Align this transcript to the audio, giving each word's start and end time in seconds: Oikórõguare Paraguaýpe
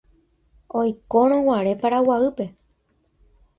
Oikórõguare 0.79 1.75
Paraguaýpe 1.85 2.51